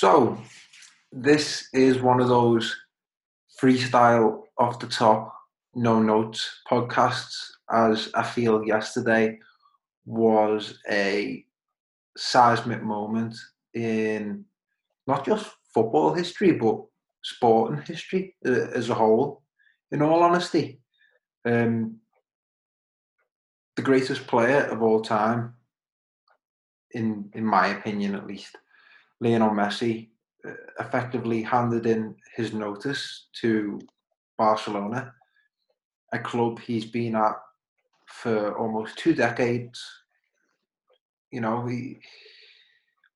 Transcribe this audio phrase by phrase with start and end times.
[0.00, 0.38] So,
[1.12, 2.74] this is one of those
[3.60, 5.30] freestyle off the top,
[5.74, 7.36] no notes podcasts,
[7.70, 9.38] as I feel yesterday
[10.06, 11.44] was a
[12.16, 13.36] seismic moment
[13.74, 14.46] in
[15.06, 16.82] not just football history, but
[17.22, 19.42] sporting history uh, as a whole.
[19.92, 20.80] In all honesty,
[21.44, 21.98] um,
[23.76, 25.52] the greatest player of all time,
[26.92, 28.56] in in my opinion at least,
[29.20, 30.08] Lionel Messi,
[30.46, 33.78] uh, effectively handed in his notice to
[34.38, 35.12] Barcelona,
[36.12, 37.36] a club he's been at
[38.06, 39.80] for almost two decades.
[41.30, 42.00] You know, he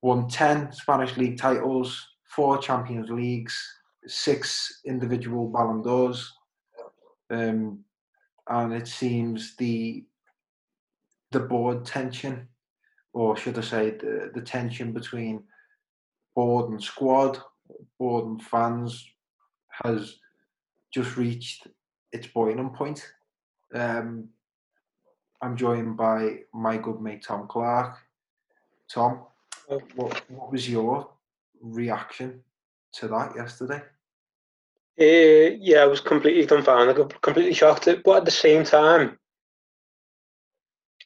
[0.01, 3.57] won 10 Spanish league titles, four Champions Leagues,
[4.07, 6.31] six individual Ballon d'Ors.
[7.29, 7.83] Um,
[8.47, 10.05] and it seems the
[11.31, 12.47] the board tension,
[13.11, 15.43] or should I say, the, the tension between
[16.35, 17.39] board and squad,
[17.97, 19.09] board and fans,
[19.83, 20.17] has
[20.93, 21.67] just reached
[22.11, 23.05] its boiling point.
[23.73, 24.29] Um,
[25.41, 27.97] I'm joined by my good mate Tom Clarke.
[28.89, 29.21] Tom,
[29.67, 31.09] what, what was your
[31.61, 32.41] reaction
[32.93, 33.81] to that yesterday?
[34.97, 37.89] Uh, yeah, I was completely dumbfounded, completely shocked.
[38.05, 39.19] But at the same time,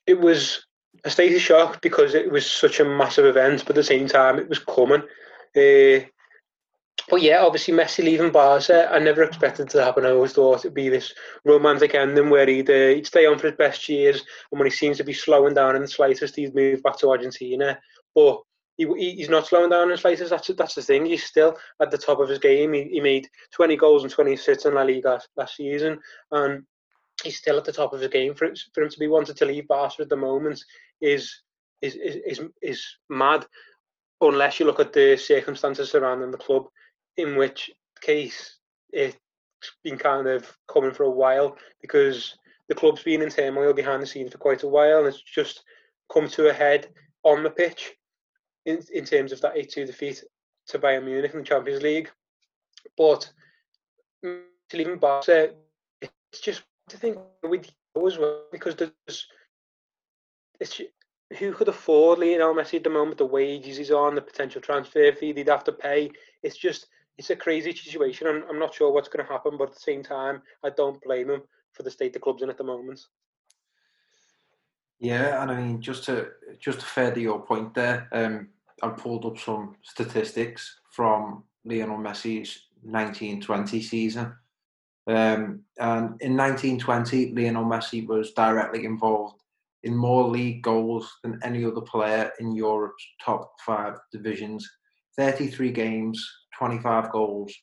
[0.06, 0.66] it was
[1.04, 3.62] a state of shock because it was such a massive event.
[3.62, 5.04] But at the same time, it was coming.
[5.56, 6.06] Uh,
[7.10, 10.06] but yeah, obviously Messi leaving Barca, I never expected it to happen.
[10.06, 13.48] I always thought it'd be this romantic ending where he'd, uh, he'd stay on for
[13.48, 16.54] his best years, and when he seems to be slowing down in the slightest, he'd
[16.54, 17.80] move back to Argentina.
[18.14, 18.42] But
[18.78, 20.28] he, he's not slowing down in the.
[20.30, 21.06] That's that's the thing.
[21.06, 22.74] He's still at the top of his game.
[22.74, 26.00] He, he made 20 goals and 20 assists in La Liga last season,
[26.32, 26.64] and
[27.24, 28.36] he's still at the top of his game.
[28.36, 30.64] For, for him to be wanted to leave Barca at the moment
[31.02, 31.42] is
[31.82, 33.46] is is is, mad,
[34.22, 36.68] unless you look at the circumstances surrounding the club
[37.18, 38.58] in which case
[38.92, 39.18] it's
[39.84, 42.36] been kind of coming for a while because
[42.70, 45.64] the club's been in turmoil behind the scenes for quite a while and it's just
[46.12, 46.88] come to a head
[47.24, 47.96] on the pitch
[48.66, 50.24] in, in terms of that 8-2 defeat
[50.68, 52.10] to Bayern Munich in the Champions League.
[52.98, 53.30] But
[54.24, 54.42] to
[54.74, 55.52] leaving Barca,
[56.02, 59.28] it's just to think you as well because there's
[60.60, 60.82] it's
[61.38, 65.12] who could afford Lionel Messi at the moment, the wages he's on, the potential transfer
[65.12, 66.12] fee they'd have to pay.
[66.42, 66.88] It's just
[67.18, 68.28] it's a crazy situation.
[68.28, 71.02] I'm, I'm not sure what's going to happen, but at the same time, I don't
[71.04, 71.42] blame him
[71.74, 73.02] for the state the club's in at the moment.
[75.00, 78.50] Yeah, and I mean just to just to further your point there, um,
[78.82, 84.34] I pulled up some statistics from Lionel Messi's 1920 season.
[85.08, 89.39] Um, and in 1920, Lionel Messi was directly involved
[89.84, 94.70] in more league goals than any other player in Europe's top five divisions.
[95.18, 97.54] 33 games, 25 goals,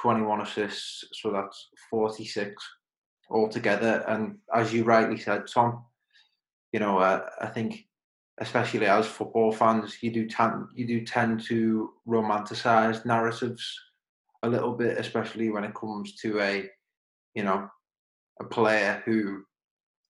[0.00, 2.54] 21 assists, so that's 46
[3.30, 4.04] altogether.
[4.08, 5.84] And as you rightly said, Tom,
[6.72, 7.86] you know, uh, I think
[8.40, 13.78] especially as football fans, you do tend you do tend to romanticize narratives
[14.42, 16.68] a little bit, especially when it comes to a
[17.34, 17.68] you know
[18.40, 19.44] a player who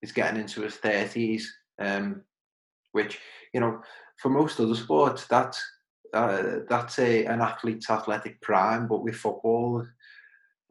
[0.03, 2.23] is getting into his thirties, um,
[2.93, 3.19] which
[3.53, 3.81] you know
[4.21, 5.63] for most other sports that's
[6.13, 9.87] uh, that's a an athlete's athletic prime, but with football,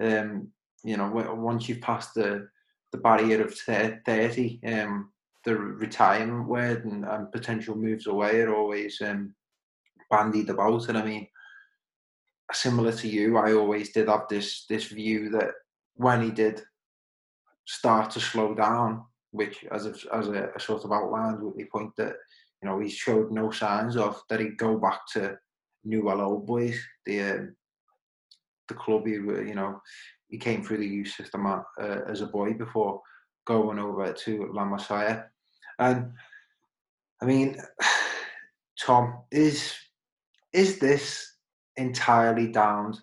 [0.02, 0.48] um,
[0.84, 2.48] you know, once you've passed the
[2.92, 5.12] the barrier of thirty, um,
[5.46, 9.34] the retirement word and, and potential moves away are always um,
[10.10, 10.90] bandied about.
[10.90, 11.28] And I mean,
[12.52, 15.52] similar to you, I always did have this this view that
[15.96, 16.64] when he did
[17.66, 21.66] start to slow down, which as a, as a, a sort of outlined with the
[21.66, 22.16] point that
[22.62, 25.38] you know he showed no signs of that he'd go back to
[25.84, 27.56] Newell Old Boys, the um,
[28.68, 29.82] the club he you know
[30.30, 31.62] he came through the youth system uh,
[32.08, 33.02] as a boy before
[33.46, 35.26] going over to La Masia.
[35.80, 36.14] And
[37.22, 37.58] I mean,
[38.80, 39.76] Tom, is
[40.54, 41.36] is this
[41.78, 42.98] entirely down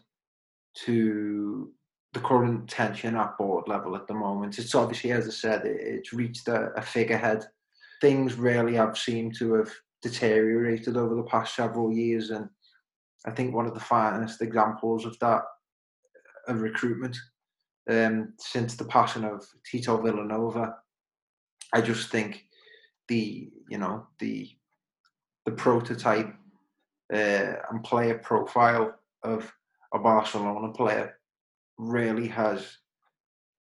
[0.85, 1.73] to
[2.13, 4.59] the current tension at board level at the moment?
[4.59, 7.45] It's obviously, as I said, it, it's reached a, a figurehead.
[8.01, 9.71] Things really have seemed to have
[10.03, 12.49] deteriorated over the past several years, and
[13.27, 15.43] I think one of the finest examples of that
[16.47, 17.17] of uh, recruitment
[17.91, 20.75] um, since the passing of Tito Vilanova.
[21.75, 22.45] I just think
[23.09, 24.49] the you know the
[25.45, 26.35] the prototype
[27.13, 29.53] uh, and player profile of
[29.93, 31.19] a Barcelona player
[31.79, 32.79] really has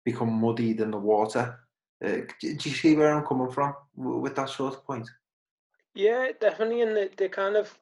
[0.04, 1.60] become muddied in the water.
[2.04, 5.08] Uh, do, you see where I'm coming from with that sort of point?
[5.94, 7.76] Yeah, definitely, and the, the kind of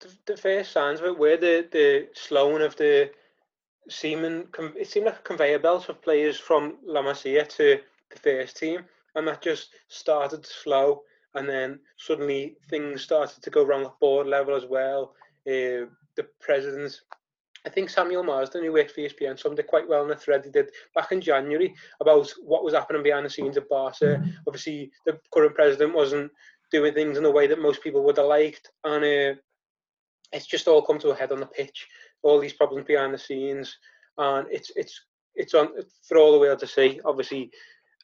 [0.00, 3.10] the, the first signs of it were the the slowing of the
[3.88, 4.46] seeming.
[4.78, 7.80] It seemed like a conveyor belt of players from La Masia to
[8.10, 11.02] the first team, and that just started to slow,
[11.34, 15.14] and then suddenly things started to go wrong at board level as well.
[15.46, 17.00] Uh, the president
[17.64, 20.44] I think Samuel Marsden, who works for ESPN, summed it quite well in a thread
[20.44, 24.22] he did back in January about what was happening behind the scenes at Barca.
[24.46, 26.30] Obviously, the current president wasn't
[26.72, 29.40] doing things in the way that most people would have liked, and uh,
[30.32, 31.86] it's just all come to a head on the pitch.
[32.22, 33.76] All these problems behind the scenes,
[34.18, 35.00] and it's it's
[35.36, 35.68] it's on
[36.08, 37.00] for all the world to see.
[37.04, 37.50] Obviously,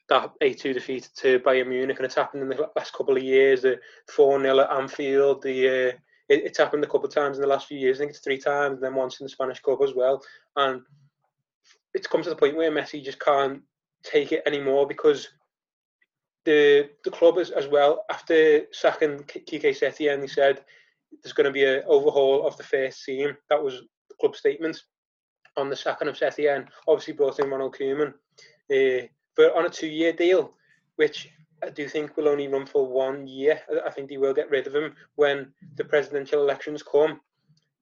[0.09, 3.63] that 8-2 defeat to Bayern Munich, and it's happened in the last couple of years.
[3.63, 3.79] The
[4.11, 5.93] 4-0 at Anfield, the uh,
[6.29, 7.99] it, it's happened a couple of times in the last few years.
[7.99, 10.23] I think it's three times, and then once in the Spanish Cup as well.
[10.57, 10.83] And
[11.95, 13.63] it's come to the point where Messi just can't
[14.05, 15.29] take it anymore because
[16.45, 20.65] the the club as, as well after sacking Quique Setien, he said
[21.23, 23.37] there's going to be an overhaul of the first team.
[23.51, 24.81] That was the club statement
[25.57, 26.69] on the sacking of Setien.
[26.87, 28.15] Obviously brought in Ronald Koeman,
[28.71, 30.55] uh, but on a two-year deal,
[30.97, 31.31] which
[31.63, 33.61] I do think will only run for one year.
[33.85, 37.21] I think they will get rid of him when the presidential elections come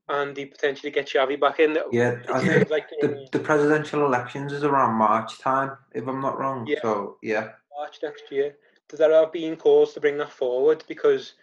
[0.09, 1.77] and they potentially get Xavi back in.
[1.93, 6.39] Yeah, I think like the, the presidential elections is around March time, if I'm not
[6.39, 6.67] wrong.
[6.67, 6.79] Yeah.
[6.83, 7.51] So, yeah.
[7.77, 8.57] March next year.
[8.89, 11.35] There have been calls to bring that forward because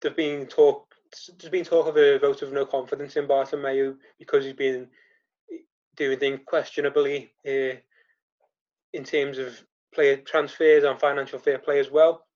[0.00, 0.94] there's been talk
[1.38, 4.88] there's been talk of a vote of no confidence in Bartomeu because he's been
[5.96, 7.76] doing things questionably uh,
[8.92, 9.60] in terms of
[9.94, 12.26] player transfers and financial fair play as well.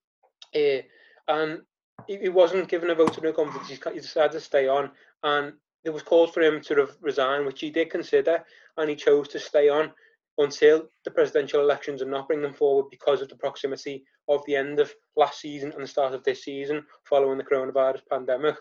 [0.55, 0.82] Uh,
[1.28, 1.60] and
[2.06, 3.69] he, wasn't given a vote of no confidence.
[3.69, 4.90] He decided to stay on,
[5.22, 5.52] and
[5.84, 8.44] there was calls for him to resign, which he did consider,
[8.76, 9.93] and he chose to stay on
[10.38, 14.54] until the presidential elections and not bring them forward because of the proximity of the
[14.54, 18.54] end of last season and the start of this season following the coronavirus pandemic.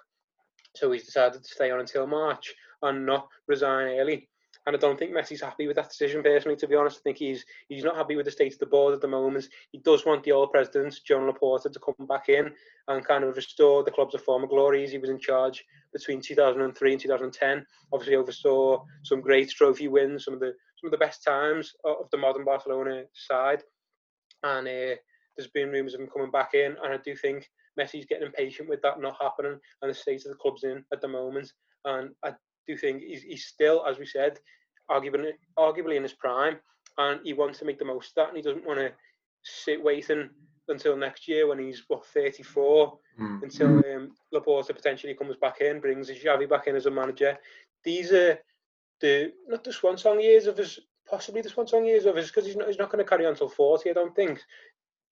[0.75, 4.27] So he's decided to stay on until March and not resign early
[4.67, 6.57] and I don't think Messi's happy with that decision personally.
[6.57, 8.93] To be honest, I think he's he's not happy with the state of the board
[8.93, 9.47] at the moment.
[9.71, 12.51] He does want the old president, Joan Laporta, to come back in
[12.89, 14.91] and kind of restore the club's former glories.
[14.91, 17.65] He was in charge between 2003 and 2010.
[17.93, 22.09] Obviously, oversaw some great trophy wins, some of the some of the best times of
[22.11, 23.63] the modern Barcelona side,
[24.43, 24.95] and uh,
[25.37, 27.49] there's been rumours of him coming back in, and I do think
[27.79, 30.99] Messi's getting impatient with that not happening and the state of the club's in at
[30.99, 31.53] the moment.
[31.85, 32.33] And I
[32.67, 34.39] do think he's, he's still, as we said,
[34.89, 36.57] arguably, arguably in his prime,
[36.97, 38.91] and he wants to make the most of that, and he doesn't want to
[39.43, 40.29] sit waiting
[40.69, 43.43] until next year when he's what 34 mm.
[43.43, 47.37] until um, Laporta potentially comes back in, brings Xavi back in as a manager.
[47.83, 48.37] These are
[48.99, 50.79] the not the swan song years of his,
[51.09, 53.25] possibly the swan song years of his, because he's not he's not going to carry
[53.25, 54.41] on until 40, I don't think.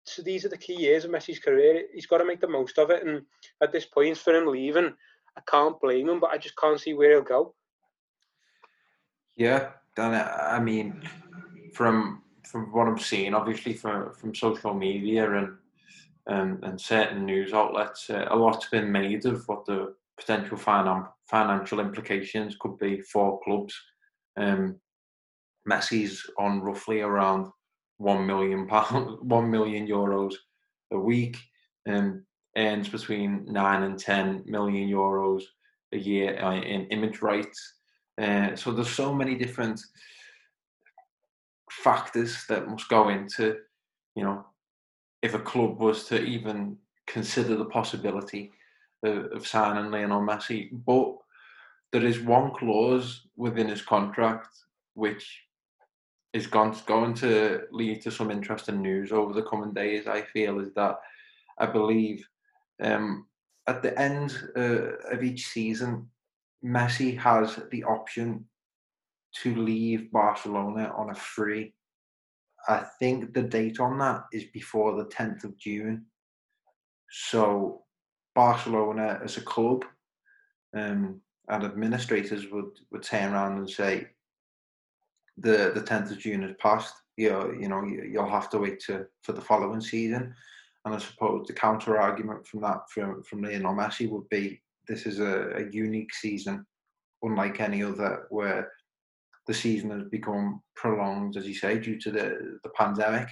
[0.06, 1.86] So these are the key years of Messi's career.
[1.94, 3.24] He's got to make the most of it, and
[3.62, 4.94] at this point, for him leaving,
[5.38, 7.56] I can't blame him, but I just can't see where he'll go.
[9.36, 11.02] Yeah, and I mean,
[11.74, 15.58] from from what I'm seeing, obviously from from social media and
[16.28, 21.08] and, and certain news outlets, uh, a lot's been made of what the potential finan-
[21.30, 23.76] financial implications could be for clubs.
[24.38, 24.80] Um,
[25.70, 27.52] Messi's on roughly around
[27.98, 30.34] one million pound, one million euros
[30.92, 31.38] a week.
[31.86, 32.24] and
[32.58, 35.44] earns between nine and ten million euros
[35.94, 37.75] a year uh, in image rights.
[38.22, 39.82] Uh, so there's so many different
[41.70, 43.58] factors that must go into,
[44.16, 44.46] you know,
[45.22, 48.52] if a club was to even consider the possibility
[49.04, 50.70] of, of signing Lionel Messi.
[50.72, 51.16] But
[51.92, 54.50] there is one clause within his contract
[54.94, 55.42] which
[56.34, 60.08] is going going to lead to some interesting news over the coming days.
[60.08, 61.00] I feel is that
[61.58, 62.28] I believe
[62.82, 63.28] um,
[63.68, 66.10] at the end uh, of each season,
[66.66, 68.46] Messi has the option
[69.44, 71.74] to leave Barcelona on a free.
[72.68, 76.06] I think the date on that is before the 10th of June.
[77.12, 77.84] So
[78.34, 79.86] Barcelona as a club
[80.76, 84.08] um, and administrators would, would turn around and say
[85.38, 86.96] the the 10th of June has passed.
[87.18, 90.34] You know, you know you'll have to wait to, for the following season.
[90.84, 95.06] And I suppose the counter argument from that from from Lionel Messi would be this
[95.06, 96.66] is a, a unique season,
[97.22, 98.72] unlike any other, where
[99.48, 103.28] the season has become prolonged, as you say, due to the the pandemic.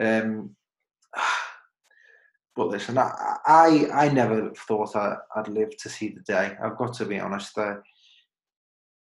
[0.00, 0.56] Um,
[2.56, 6.56] but listen, I, I, I never thought I, would live to see the day.
[6.62, 7.56] I've got to be honest.
[7.56, 7.76] Uh,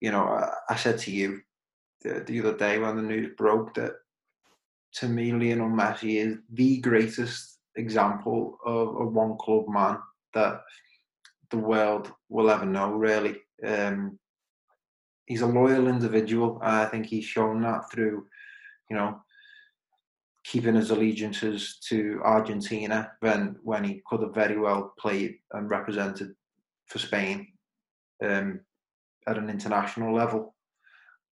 [0.00, 1.40] you know, I, I, said to you
[2.02, 3.94] the, the other day when the news broke that
[4.94, 9.98] to me, Lionel Messi is the greatest example of a one club man
[10.34, 10.62] that
[11.50, 12.92] the world will ever know.
[12.92, 14.18] Really, um,
[15.26, 16.58] he's a loyal individual.
[16.62, 18.26] I think he's shown that through,
[18.88, 19.20] you know,
[20.44, 26.34] keeping his allegiances to Argentina when when he could have very well played and represented
[26.86, 27.46] for Spain
[28.24, 28.60] um,
[29.26, 30.54] at an international level.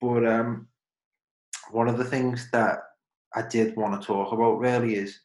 [0.00, 0.68] But um,
[1.70, 2.78] one of the things that
[3.34, 5.18] I did want to talk about really is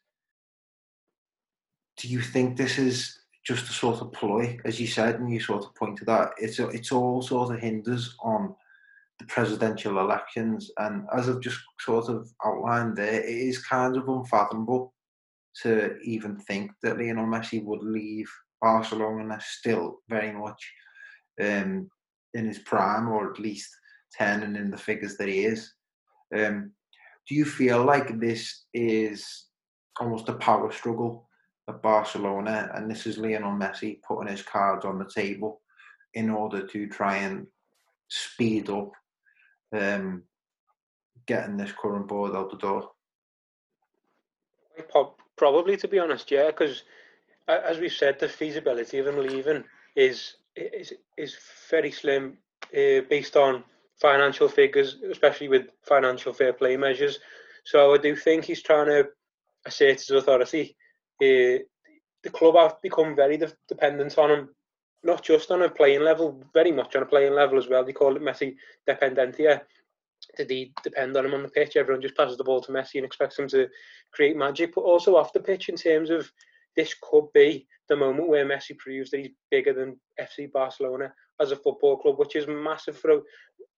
[1.98, 5.40] do you think this is just a sort of ploy, as you said, and you
[5.40, 8.56] sort of pointed out, it's it's all sort of hinders on
[9.20, 14.08] the presidential elections, and as I've just sort of outlined there, it is kind of
[14.08, 14.94] unfathomable
[15.62, 18.32] to even think that Lionel Messi would leave
[18.62, 20.72] Barcelona still very much
[21.42, 21.90] um,
[22.34, 23.70] in his prime, or at least
[24.18, 25.74] turning in the figures that he is.
[26.36, 26.72] Um,
[27.28, 29.48] do you feel like this is
[30.00, 31.30] almost a power struggle
[31.68, 35.62] at Barcelona, and this is Lionel Messi putting his cards on the table
[36.14, 37.48] in order to try and
[38.10, 38.92] speed up
[39.74, 40.24] um,
[41.26, 42.90] getting this current board out the door?
[45.36, 46.84] Probably, to be honest, yeah, because
[47.48, 49.64] as we've said, the feasibility of him leaving
[49.96, 51.36] is is is
[51.70, 52.38] very slim,
[52.74, 53.64] uh, based on
[54.00, 57.20] financial figures, especially with financial fair play measures.
[57.64, 59.10] So I do think he's trying to
[59.66, 60.76] assert his authority.
[61.22, 61.64] Uh,
[62.24, 64.50] the club have become very de- dependent on him,
[65.04, 67.84] not just on a playing level, very much on a playing level as well.
[67.84, 68.56] They call it Messi
[68.88, 69.62] dependencia.
[70.38, 71.76] They depend on him on the pitch.
[71.76, 73.68] Everyone just passes the ball to Messi and expects him to
[74.14, 76.32] create magic, but also off the pitch in terms of
[76.76, 81.52] this could be the moment where Messi proves that he's bigger than FC Barcelona as
[81.52, 83.22] a football club, which is massive for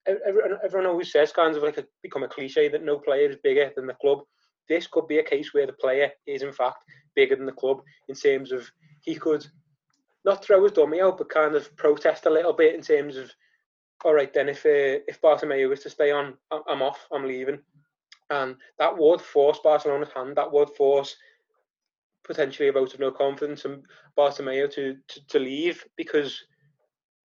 [0.07, 3.37] everyone, everyone always says kind of like a, become a cliche that no player is
[3.43, 4.19] bigger than the club.
[4.67, 6.77] This could be a case where the player is in fact
[7.15, 8.69] bigger than the club in terms of
[9.01, 9.45] he could
[10.25, 13.31] not throw his dummy out, but kind of protest a little bit in terms of,
[14.03, 17.59] all right, then if uh, if Bartomeu is to stay on, I'm off, I'm leaving,
[18.29, 20.35] and that would force Barcelona's hand.
[20.35, 21.15] That would force
[22.23, 23.83] potentially a vote of no confidence and
[24.17, 26.43] Bartomeu to, to, to leave because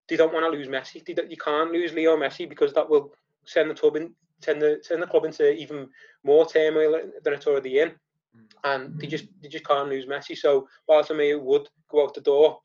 [0.08, 1.02] they don't want to lose Messi.
[1.06, 3.12] You can't lose Leo Messi because that will
[3.44, 5.88] send the club in, send the send the club into even
[6.24, 8.46] more turmoil than it's already in, mm.
[8.64, 10.36] and they just they just can't lose Messi.
[10.36, 12.60] So Bartomeu would go out the door.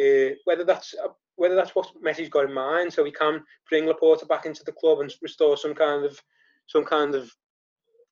[0.00, 3.84] Uh, whether that's uh, whether that's what Messi's got in mind, so he can bring
[3.84, 6.20] Laporta back into the club and restore some kind of
[6.66, 7.34] some kind of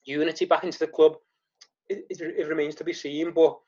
[0.04, 1.16] unity back into the club,
[1.88, 3.32] it, it, it remains to be seen.
[3.32, 3.58] But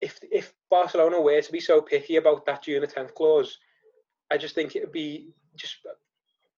[0.00, 3.58] if if Barcelona were to be so picky about that June the tenth clause,
[4.30, 5.76] I just think it would be just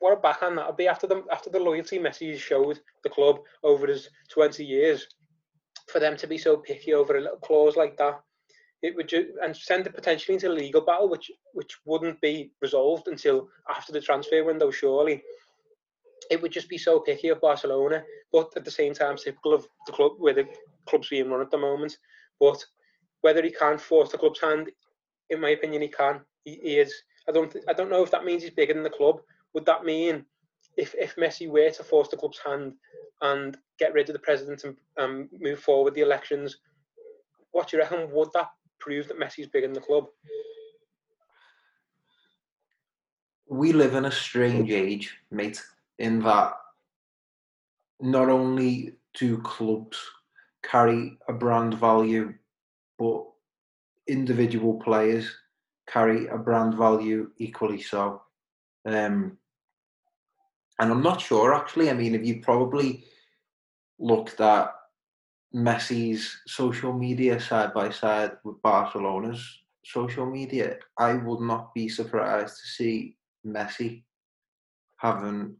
[0.00, 3.40] what a backhand that would be after the after the loyalty Messi showed the club
[3.62, 5.06] over his twenty years.
[5.88, 8.20] For them to be so picky over a little clause like that,
[8.82, 12.52] it would just and send it potentially into a legal battle, which which wouldn't be
[12.60, 14.70] resolved until after the transfer window.
[14.70, 15.22] Surely,
[16.30, 19.66] it would just be so picky of Barcelona, but at the same time, typical of
[19.86, 20.46] the club where the
[20.86, 21.96] club's being run at the moment.
[22.38, 22.64] But
[23.22, 24.70] whether he can force the club's hand,
[25.30, 26.20] in my opinion, he can.
[26.44, 26.94] He, he is
[27.28, 29.20] I don't th- I don't know if that means he's bigger than the club.
[29.54, 30.24] Would that mean
[30.76, 32.74] if if Messi were to force the club's hand
[33.20, 36.58] and get rid of the president and um, move forward the elections,
[37.52, 38.10] what do you reckon?
[38.12, 40.06] Would that prove that Messi's bigger than the club?
[43.50, 45.62] We live in a strange age, mate,
[45.98, 46.52] in that
[48.00, 49.98] not only do clubs
[50.62, 52.34] carry a brand value,
[52.98, 53.24] but
[54.06, 55.34] individual players
[55.88, 58.22] carry a brand value equally so.
[58.86, 59.38] Um,
[60.78, 61.90] and I'm not sure actually.
[61.90, 63.04] I mean, if you probably
[63.98, 64.72] looked at
[65.54, 69.42] Messi's social media side by side with Barcelona's
[69.84, 73.16] social media, I would not be surprised to see
[73.46, 74.04] Messi
[74.98, 75.56] having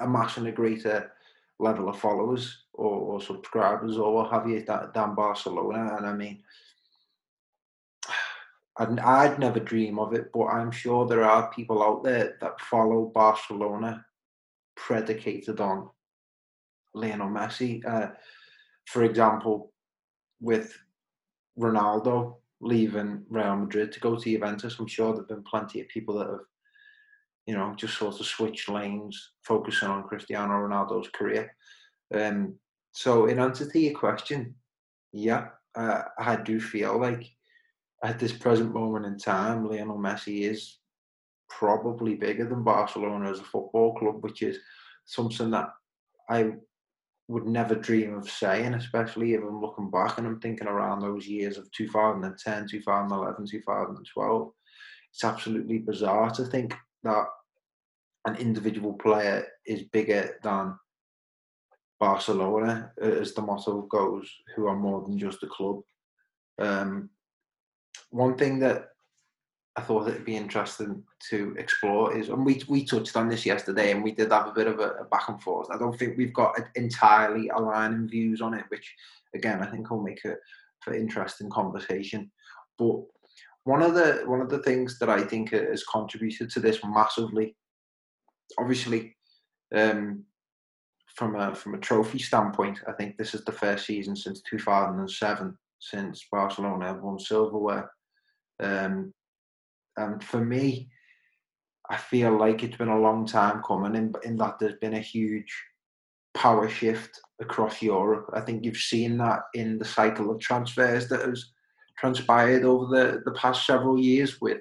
[0.00, 1.10] amassing a greater
[1.58, 4.64] level of followers or, or subscribers or what have you
[4.94, 5.96] than Barcelona.
[5.96, 6.42] And I mean,
[8.80, 12.60] I'd, I'd never dream of it, but I'm sure there are people out there that
[12.62, 14.04] follow Barcelona
[14.74, 15.90] predicated on
[16.94, 17.86] Lionel Messi.
[17.86, 18.12] Uh,
[18.86, 19.74] for example,
[20.40, 20.76] with
[21.58, 26.18] Ronaldo leaving Real Madrid to go to Juventus, I'm sure there've been plenty of people
[26.18, 26.40] that have,
[27.46, 31.54] you know, just sort of switched lanes, focusing on Cristiano Ronaldo's career.
[32.14, 32.54] Um,
[32.92, 34.54] so, in answer to your question,
[35.12, 37.30] yeah, uh, I do feel like
[38.02, 40.78] at this present moment in time, Lionel Messi is
[41.48, 44.58] probably bigger than Barcelona as a football club, which is
[45.04, 45.68] something that
[46.28, 46.52] I
[47.28, 51.26] would never dream of saying, especially if I'm looking back and I'm thinking around those
[51.26, 54.52] years of 2010, 2011, 2012.
[55.12, 57.26] it's absolutely bizarre to think that
[58.26, 60.74] an individual player is bigger than
[61.98, 65.80] Barcelona, as the motto goes, who are more than just a club.
[66.58, 67.10] Um,
[68.10, 68.90] one thing that
[69.76, 73.92] I thought it'd be interesting to explore is, and we we touched on this yesterday,
[73.92, 75.68] and we did have a bit of a, a back and forth.
[75.72, 78.94] I don't think we've got entirely aligning views on it, which
[79.34, 80.38] again I think will make it
[80.80, 82.30] for interesting conversation.
[82.78, 83.00] But
[83.64, 87.54] one of the one of the things that I think has contributed to this massively,
[88.58, 89.16] obviously,
[89.74, 90.24] um,
[91.14, 95.56] from a from a trophy standpoint, I think this is the first season since 2007
[95.80, 97.90] since Barcelona have won silverware.
[98.62, 99.12] Um,
[99.96, 100.90] and for me,
[101.88, 105.00] I feel like it's been a long time coming in, in that there's been a
[105.00, 105.52] huge
[106.34, 108.30] power shift across Europe.
[108.32, 111.52] I think you've seen that in the cycle of transfers that has
[111.98, 114.58] transpired over the, the past several years with,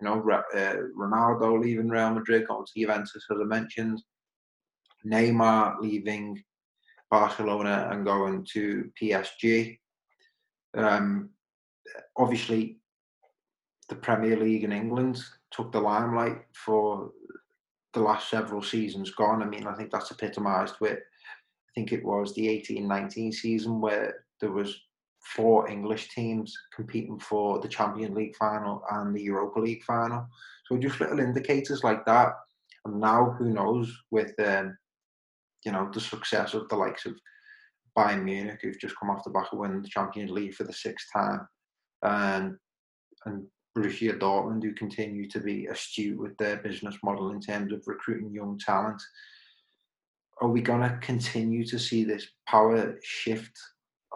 [0.00, 0.20] you know,
[0.54, 4.00] uh, Ronaldo leaving Real Madrid, going to Juventus, as I mentioned,
[5.04, 6.42] Neymar leaving
[7.10, 9.78] Barcelona and going to PSG.
[10.76, 11.30] Um,
[12.16, 12.78] obviously,
[13.88, 17.10] the Premier League in England took the limelight for
[17.92, 19.42] the last several seasons gone.
[19.42, 24.24] I mean, I think that's epitomised with, I think it was the 18-19 season where
[24.40, 24.80] there was
[25.20, 30.26] four English teams competing for the Champions League final and the Europa League final.
[30.66, 32.34] So just little indicators like that.
[32.84, 34.76] And now, who knows, with um,
[35.64, 37.14] you know the success of the likes of
[38.00, 40.72] Bayern Munich, who've just come off the back of winning the Champions League for the
[40.72, 41.46] sixth time,
[42.02, 42.56] and
[43.26, 47.82] and Borussia Dortmund, who continue to be astute with their business model in terms of
[47.86, 49.00] recruiting young talent.
[50.40, 53.52] Are we going to continue to see this power shift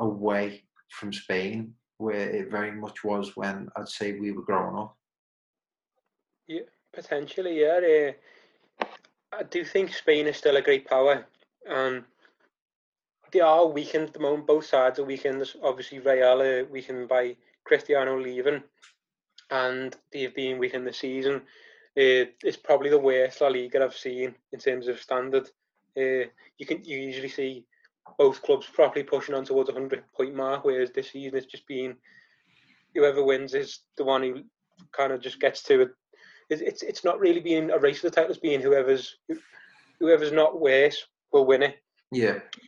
[0.00, 4.96] away from Spain, where it very much was when I'd say we were growing up?
[6.48, 6.62] Yeah,
[6.94, 8.14] potentially, yeah.
[8.80, 8.84] Uh,
[9.32, 11.26] I do think Spain is still a great power.
[11.66, 12.04] and
[13.34, 14.46] they are weakened at the moment.
[14.46, 15.46] Both sides are weakened.
[15.62, 18.62] Obviously, Real are weakened by Cristiano leaving
[19.50, 21.36] and they've been weakened this season.
[21.96, 25.48] Uh, it's probably the worst La Liga I've seen in terms of standard.
[25.96, 26.26] Uh,
[26.58, 27.64] you can you usually see
[28.18, 31.66] both clubs properly pushing on towards a hundred point mark, whereas this season it's just
[31.68, 31.96] been
[32.94, 34.42] whoever wins is the one who
[34.92, 35.90] kind of just gets to it.
[36.50, 39.16] It's it's not really being a race for the title; it's being whoever's
[40.00, 41.76] whoever's not worse will win it.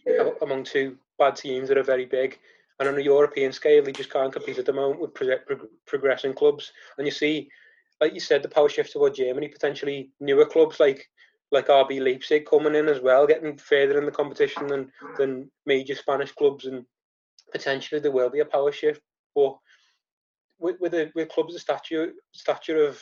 [0.06, 2.38] Yeah, among two bad teams that are very big.
[2.78, 5.68] And on a European scale, they just can't compete at the moment with pro- pro-
[5.86, 6.72] progressing clubs.
[6.98, 7.48] And you see,
[8.00, 11.08] like you said, the power shift toward Germany, potentially newer clubs like
[11.52, 15.94] like RB Leipzig coming in as well, getting further in the competition than than major
[15.94, 16.84] Spanish clubs, and
[17.52, 19.00] potentially there will be a power shift.
[19.34, 19.56] But
[20.58, 23.00] with with, a, with clubs the stature stature of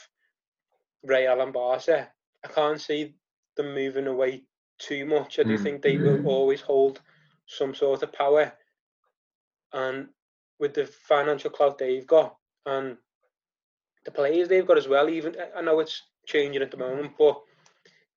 [1.03, 2.09] Real and Barca,
[2.45, 3.15] I can't see
[3.57, 4.45] them moving away
[4.79, 5.39] too much.
[5.39, 5.63] I do mm.
[5.63, 7.01] think they will always hold
[7.47, 8.53] some sort of power
[9.73, 10.09] and
[10.59, 12.97] with the financial clout they've got and
[14.05, 17.41] the players they've got as well, even I know it's changing at the moment, but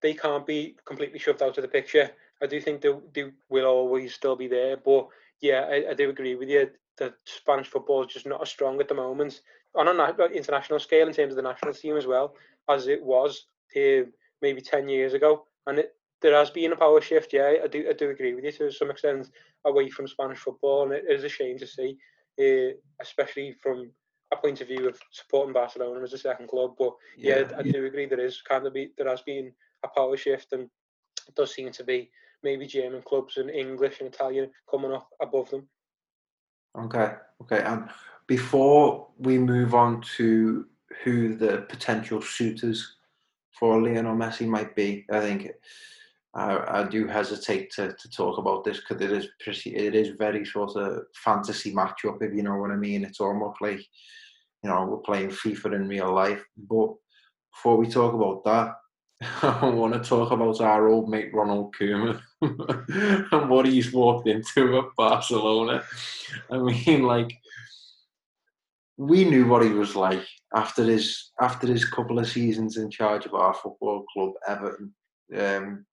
[0.01, 2.09] they can't be completely shoved out of the picture.
[2.41, 5.07] I do think they, they will always still be there, but
[5.41, 8.79] yeah, I, I do agree with you that Spanish football is just not as strong
[8.79, 9.41] at the moment
[9.75, 12.33] on an international scale in terms of the national team as well
[12.69, 14.01] as it was uh,
[14.41, 15.45] maybe 10 years ago.
[15.67, 18.43] And it, there has been a power shift, yeah, I do, I do agree with
[18.43, 19.29] you to some extent
[19.65, 21.97] away from Spanish football, and it is a shame to see,
[22.39, 23.91] uh, especially from
[24.33, 26.75] a point of view of supporting Barcelona as a second club.
[26.77, 29.51] But yeah, yeah I do agree there is kind of be there has been
[29.83, 30.63] a power shift, and
[31.27, 32.09] it does seem to be
[32.43, 35.67] maybe German clubs and English and Italian coming up above them.
[36.77, 37.89] Okay, okay, and
[38.27, 40.65] before we move on to
[41.03, 42.95] who the potential suitors
[43.51, 45.49] for Lionel Messi might be, I think
[46.35, 50.09] I, I do hesitate to, to talk about this because it is pretty, it is
[50.17, 53.03] very sort of fantasy matchup if you know what I mean.
[53.03, 53.79] It's almost like
[54.63, 56.43] you know we're playing FIFA in real life.
[56.57, 56.93] But
[57.53, 58.75] before we talk about that,
[59.43, 62.21] I want to talk about our old mate Ronald Koeman
[63.31, 65.83] and what he's walked into at Barcelona.
[66.51, 67.35] I mean, like
[68.97, 73.25] we knew what he was like after his after his couple of seasons in charge
[73.25, 74.93] of our football club, Everton.
[75.35, 75.86] Um,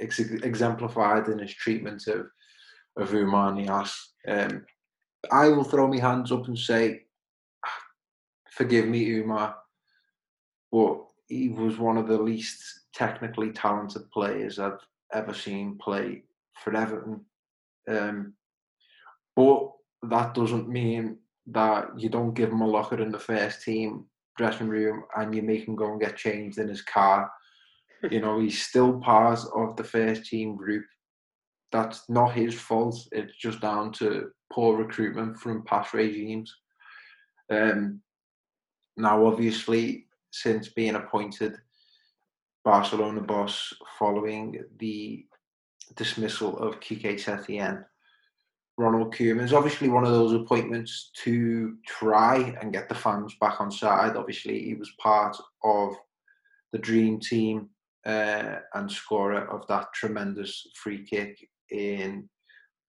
[0.00, 2.26] ex- exemplified in his treatment of
[2.96, 3.96] of Oumar Niasse.
[4.28, 4.64] Um,
[5.32, 7.02] I will throw my hands up and say,
[8.50, 9.54] forgive me, Oumar,
[10.70, 12.62] but he was one of the least
[12.94, 14.78] technically talented players I've
[15.12, 16.22] ever seen play
[16.62, 17.24] for Everton.
[17.88, 18.34] Um,
[19.34, 24.06] but that doesn't mean that you don't give him a locker in the first team
[24.36, 27.30] dressing room and you make him go and get changed in his car.
[28.10, 30.84] You know, he's still part of the first team group.
[31.72, 32.96] That's not his fault.
[33.12, 36.54] It's just down to poor recruitment from past regimes.
[37.50, 38.00] Um,
[38.96, 41.56] now, obviously, since being appointed
[42.64, 45.26] Barcelona boss following the
[45.96, 47.84] dismissal of Quique Setien,
[48.76, 53.60] Ronald Koeman is obviously one of those appointments to try and get the fans back
[53.60, 54.16] on side.
[54.16, 55.94] Obviously, he was part of
[56.72, 57.68] the dream team
[58.06, 61.36] uh, and scorer of that tremendous free kick
[61.70, 62.28] in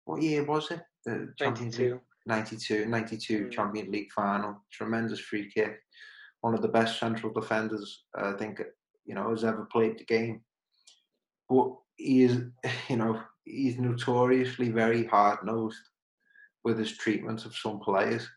[0.05, 0.81] what year was it?
[1.05, 1.93] The Champions 92.
[1.95, 2.01] League.
[2.27, 3.51] 92, 92 mm.
[3.51, 4.63] Champions League final.
[4.73, 5.79] Tremendous free kick.
[6.41, 8.61] One of the best central defenders I think
[9.05, 10.43] you know has ever played the game.
[11.49, 12.43] But he is,
[12.89, 15.79] you know, he's notoriously very hard nosed
[16.65, 18.29] with his treatment of some players.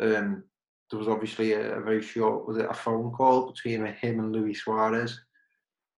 [0.00, 0.44] Um,
[0.90, 4.32] there was obviously a, a, very short, was it a phone call between him and
[4.32, 5.18] Luis Suarez,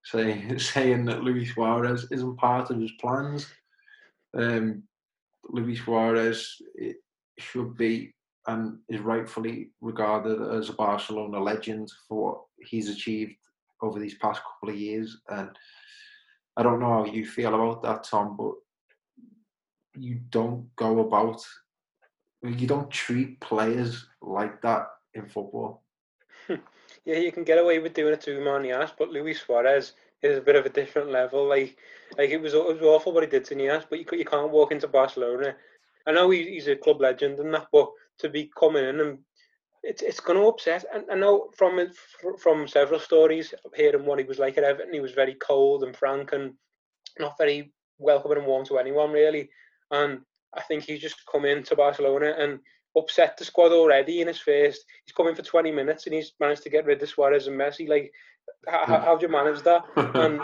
[0.03, 3.47] saying saying that Luis Suarez isn't part of his plans.
[4.33, 4.83] Um,
[5.49, 6.61] Luis Suarez
[7.39, 8.13] should be
[8.47, 13.35] and is rightfully regarded as a Barcelona legend for what he's achieved
[13.81, 15.17] over these past couple of years.
[15.29, 15.49] And
[16.57, 18.53] I don't know how you feel about that, Tom, but
[19.95, 21.41] you don't go about,
[22.43, 25.83] you don't treat players like that in football.
[27.09, 30.41] yeah, you can get away with doing it to Manias, but Luis Suarez is a
[30.41, 31.47] bit of a different level.
[31.47, 31.75] Like,
[32.17, 34.51] like it was it was awful what he did to Niasse, but you you can't
[34.51, 35.55] walk into Barcelona.
[36.05, 39.17] I know he's a club legend and that, but to be coming in and
[39.81, 40.85] it's it's going to upset.
[40.93, 41.79] And I know from
[42.37, 45.97] from several stories, hearing what he was like at Everton, he was very cold and
[45.97, 46.53] frank and
[47.17, 49.49] not very welcoming and warm to anyone really.
[49.89, 50.19] And
[50.53, 52.59] I think he's just come into Barcelona and
[52.97, 54.83] upset the squad already in his first.
[55.05, 57.87] He's coming for 20 minutes and he's managed to get rid of Suarez and Messi.
[57.87, 58.11] Like,
[58.67, 59.83] how, how do you manage that?
[59.95, 60.39] and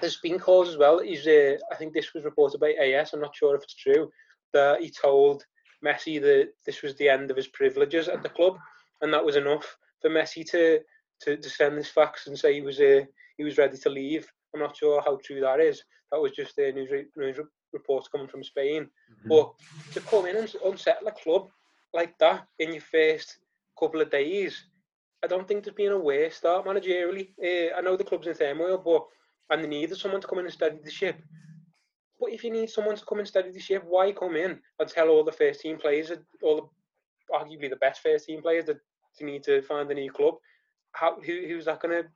[0.00, 0.98] there's been calls as well.
[1.00, 3.12] He's, uh, I think this was reported by AS.
[3.12, 4.10] I'm not sure if it's true
[4.52, 5.44] that he told
[5.84, 8.56] Messi that this was the end of his privileges at the club,
[9.00, 10.80] and that was enough for Messi to
[11.22, 13.02] to, to send this fax and say he was uh,
[13.36, 14.30] he was ready to leave.
[14.54, 15.82] I'm not sure how true that is.
[16.10, 17.38] That was just a news, re- news
[17.72, 18.84] reports coming from Spain.
[18.84, 19.28] Mm-hmm.
[19.28, 19.52] But
[19.92, 21.48] to come in and unsettle a club
[21.92, 23.38] like that in your first
[23.78, 24.64] couple of days,
[25.22, 27.30] I don't think there's been a worse start managerially.
[27.42, 29.06] Uh, I know the club's in turmoil, but
[29.50, 31.20] and they needed someone to come in and steady the ship.
[32.20, 34.88] But if you need someone to come and steady the ship, why come in and
[34.88, 38.78] tell all the first team players, all the arguably the best first team players, that
[39.18, 40.34] you need to find a new club?
[40.92, 42.08] How who, who's that going to?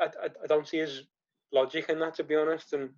[0.00, 1.02] I, I don't see his
[1.52, 2.72] logic in that, to be honest.
[2.72, 2.90] And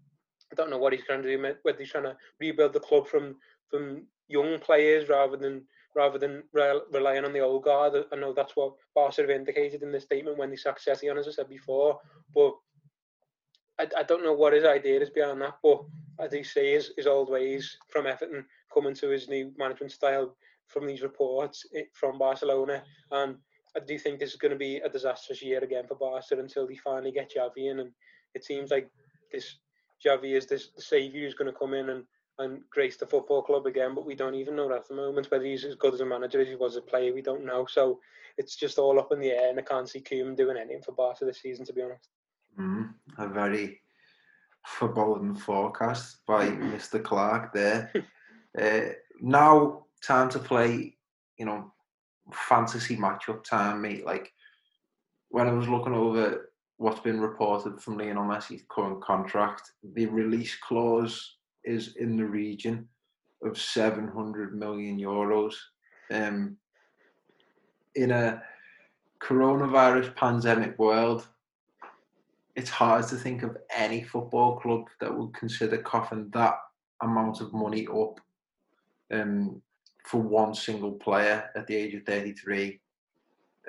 [0.52, 1.54] I don't know what he's trying to do.
[1.62, 3.36] Whether he's trying to rebuild the club from
[3.70, 7.94] from young players rather than rather than re- relying on the old guard.
[8.12, 11.28] I know that's what Barca have indicated in the statement when they sacked Setien, as
[11.28, 11.98] I said before.
[12.34, 12.52] But
[13.78, 15.54] I, I don't know what his idea is behind that.
[15.62, 15.82] But
[16.20, 20.86] as he says, his old ways from Everton coming to his new management style from
[20.86, 22.82] these reports eh, from Barcelona.
[23.10, 23.36] And
[23.76, 26.66] I do think this is going to be a disastrous year again for Barca until
[26.66, 27.80] they finally get Xavi in.
[27.80, 27.90] And
[28.34, 28.90] it seems like
[29.32, 29.56] this
[30.04, 32.04] Xavi is this the saviour who's going to come in and,
[32.38, 33.94] and grace the football club again.
[33.94, 35.30] But we don't even know that at the moment.
[35.30, 37.66] Whether he's as good as a manager as he was a player, we don't know.
[37.66, 38.00] So
[38.36, 39.50] it's just all up in the air.
[39.50, 42.08] And I can't see Koeman doing anything for Barca this season, to be honest.
[42.58, 43.80] Mm, a very
[44.66, 47.02] foreboding forecast by Mr.
[47.02, 47.92] Clarke there.
[48.60, 50.96] uh, now, time to play,
[51.38, 51.72] you know,
[52.32, 54.04] fantasy matchup time, mate.
[54.04, 54.32] Like,
[55.30, 60.56] when I was looking over what's been reported from Lionel Messi's current contract, the release
[60.56, 61.37] clause
[61.68, 62.88] is in the region
[63.42, 65.54] of 700 million euros.
[66.10, 66.56] Um,
[67.94, 68.42] in a
[69.20, 71.28] coronavirus pandemic world,
[72.56, 76.54] it's hard to think of any football club that would consider coughing that
[77.02, 78.18] amount of money up
[79.12, 79.62] um,
[80.04, 82.80] for one single player at the age of 33.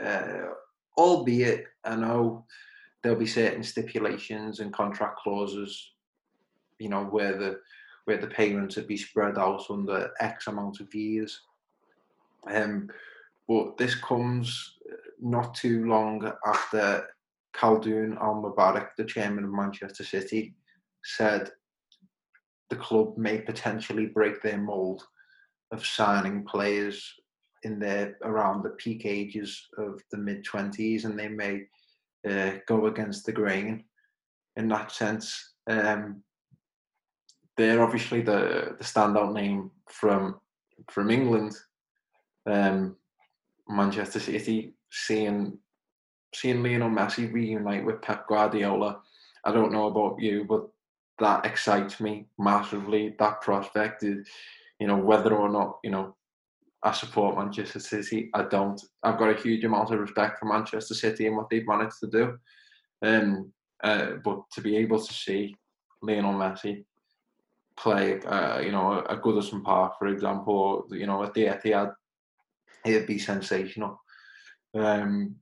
[0.03, 0.53] Uh,
[0.97, 2.45] albeit, I know
[3.03, 5.91] there'll be certain stipulations and contract clauses,
[6.79, 7.59] you know, where the
[8.09, 11.41] where the payments would be spread out under X amount of years.
[12.47, 12.89] Um,
[13.47, 14.77] but this comes
[15.21, 17.07] not too long after
[17.55, 20.55] Khaldoon Al Mubarak, the chairman of Manchester City,
[21.03, 21.51] said
[22.71, 25.03] the club may potentially break their mould
[25.71, 27.13] of signing players
[27.61, 31.61] in their around the peak ages of the mid twenties, and they may
[32.27, 33.83] uh, go against the grain
[34.55, 35.53] in that sense.
[35.69, 36.23] Um,
[37.59, 40.39] they're obviously the the standout name from
[40.89, 41.53] from England.
[42.49, 42.95] Um,
[43.67, 45.59] Manchester City seeing
[46.33, 49.01] seeing Lionel Messi reunite with Pep Guardiola,
[49.43, 50.69] I don't know about you, but
[51.19, 53.15] that excites me massively.
[53.19, 54.27] That prospect is,
[54.79, 56.15] you know, whether or not, you know,
[56.81, 58.79] I support Manchester City, I don't.
[59.03, 62.07] I've got a huge amount of respect for Manchester City and what they've managed to
[62.07, 62.37] do.
[63.01, 63.51] Um,
[63.83, 65.55] uh, but to be able to see
[66.01, 66.85] Lionel Messi
[67.79, 71.93] play, uh, you know, at Goodison Park, for example, or, you know, at the Etihad,
[72.85, 74.01] it'd be sensational.
[74.73, 75.35] Um,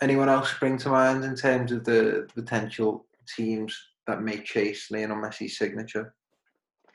[0.00, 5.18] anyone else spring to mind in terms of the potential teams that may chase Lionel
[5.18, 6.14] Messi's signature?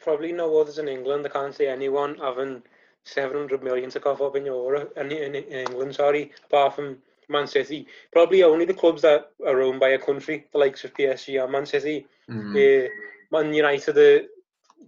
[0.01, 1.25] Probably no others in England.
[1.25, 2.63] I can't see anyone having
[3.03, 7.47] 700 million to cough up in Europe in, in, in England, sorry, apart from Man
[7.47, 7.85] City.
[8.11, 11.51] Probably only the clubs that are owned by a country, the likes of PSG and
[11.51, 12.07] Man City.
[12.29, 12.85] Mm.
[12.85, 12.89] Uh,
[13.31, 14.25] Man United, uh,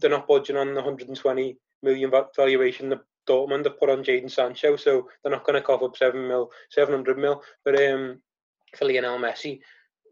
[0.01, 4.75] they're not budging on the 120 million valuation that Dortmund have put on Jadon Sancho,
[4.75, 7.41] so they're not going to cough up seven mil, 700 mil.
[7.63, 8.21] But um,
[8.75, 9.59] for Lionel Messi,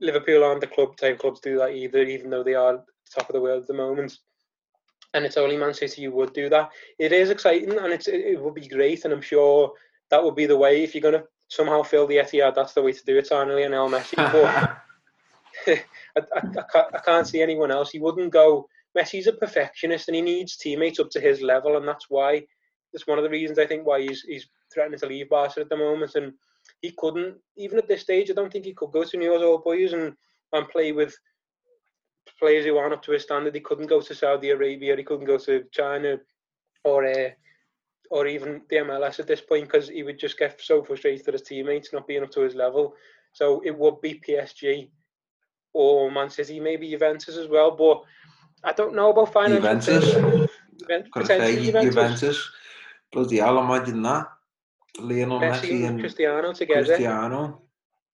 [0.02, 3.34] Liverpool aren't the club type clubs do that either, even though they are top of
[3.34, 4.18] the world at the moment.
[5.14, 6.70] And it's only Man City who would do that.
[7.00, 9.74] It is exciting and it's it would be great, and I'm sure
[10.12, 12.54] that would be the way if you're going to somehow fill the Etihad.
[12.54, 13.32] That's the way to do it.
[13.32, 14.78] On Lionel Messi, but
[16.16, 16.22] I,
[16.76, 17.90] I, I can't see anyone else.
[17.90, 18.70] He wouldn't go.
[18.98, 22.44] Messi's a perfectionist and he needs teammates up to his level, and that's why.
[22.92, 25.70] That's one of the reasons I think why he's he's threatening to leave Barca at
[25.70, 26.16] the moment.
[26.16, 26.34] And
[26.82, 29.42] he couldn't, even at this stage, I don't think he could go to New York
[29.42, 30.14] Old Boys and,
[30.54, 31.16] and play with
[32.40, 33.56] players who aren't up to his standard.
[33.56, 36.18] He couldn't go to Saudi Arabia, he couldn't go to China
[36.84, 37.30] or uh,
[38.12, 41.34] or even the MLS at this point because he would just get so frustrated at
[41.34, 42.96] his teammates not being up to his level.
[43.34, 44.90] So it would be PSG
[45.74, 47.72] or Man City, maybe Juventus as well.
[47.72, 48.02] But
[48.64, 49.62] I don't know about financial.
[49.62, 50.14] Juventus.
[50.80, 51.84] Juventus.
[51.84, 52.50] Juventus.
[53.12, 54.28] Bloody hell, imagine that.
[55.00, 56.86] Lionel Messi, Messi and Cristiano together.
[56.86, 57.62] Cristiano.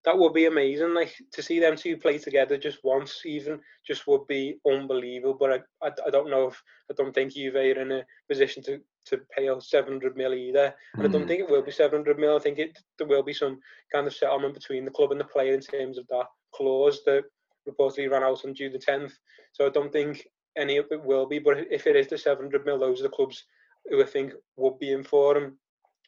[0.03, 0.93] That would be amazing.
[0.93, 5.35] Like to see them two play together just once, even just would be unbelievable.
[5.39, 8.61] But I, I, I don't know if I don't think Juve are in a position
[8.63, 10.75] to to pay out 700 mil either.
[10.93, 11.09] And mm.
[11.09, 11.27] I don't hmm.
[11.27, 12.35] think it will be 700 mil.
[12.35, 13.59] I think it there will be some
[13.91, 17.23] kind of settlement between the club and the player in terms of that clause that
[17.67, 19.13] reportedly ran out on June the 10th.
[19.53, 20.27] So I don't think
[20.57, 21.39] any of it will be.
[21.39, 23.45] But if it is the 700 mil, those are the clubs
[23.89, 25.57] who I think would be in for him.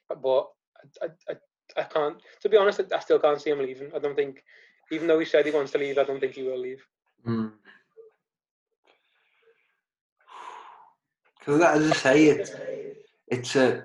[0.10, 0.48] But
[1.02, 1.36] I, I,
[1.76, 2.18] I can't.
[2.42, 3.92] To be honest, I still can't see him leaving.
[3.96, 4.44] I don't think,
[4.92, 6.86] even though he said he wants to leave, I don't think he will leave.
[7.24, 7.52] Because
[11.48, 11.66] mm.
[11.66, 12.52] as I say, it's
[13.28, 13.84] it's a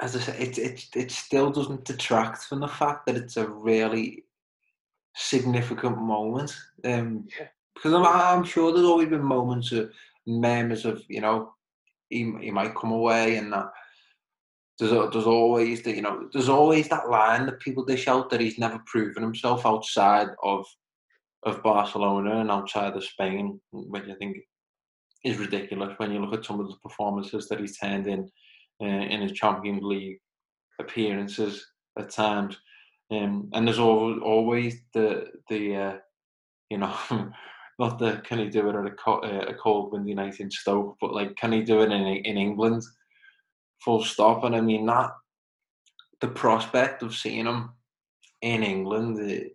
[0.00, 3.48] as I say, it, it it still doesn't detract from the fact that it's a
[3.48, 4.24] really
[5.14, 6.54] significant moment.
[6.84, 7.48] Um, yeah.
[7.74, 9.90] Because I'm, I'm sure there's always been moments of
[10.26, 11.52] memories of you know
[12.08, 13.70] he he might come away and that
[14.78, 18.40] there's there's always the, you know there's always that line that people dish out that
[18.40, 20.66] he's never proven himself outside of
[21.44, 24.36] of Barcelona and outside of Spain, which I think
[25.24, 28.30] is ridiculous when you look at some of the performances that he's turned in
[28.80, 30.18] uh, in his Champions League
[30.80, 31.64] appearances
[31.98, 32.56] at times.
[33.10, 35.96] Um, and there's always, always the the uh,
[36.70, 36.94] you know
[37.78, 40.50] not the can he do it at a, co- uh, a cold windy night in
[40.50, 42.82] Stoke, but like can he do it in in England?
[43.84, 44.44] full stop.
[44.44, 45.10] And I mean that
[46.20, 47.70] the prospect of seeing him
[48.40, 49.50] in England